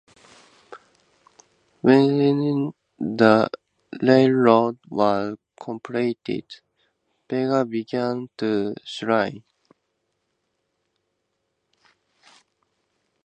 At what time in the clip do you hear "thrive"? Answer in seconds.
8.83-9.43